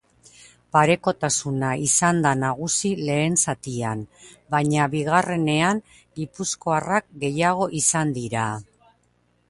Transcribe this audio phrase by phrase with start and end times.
[0.75, 4.01] Parekotasuna izan da nagusi lehen zatian,
[4.57, 5.83] baina bigarrenean
[6.21, 8.49] gipuzkoarrak gehiago izan dira.